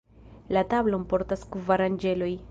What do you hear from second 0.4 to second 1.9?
La tablon portas kvar